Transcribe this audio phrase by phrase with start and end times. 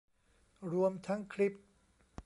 [0.71, 1.53] รวมทั้งคลิป